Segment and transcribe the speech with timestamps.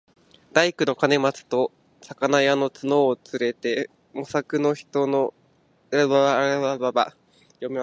[0.51, 5.21] 大工の兼公と肴屋の角をつれて、茂作の人参
[5.91, 7.09] 畠をあらした事があ
[7.61, 7.69] る。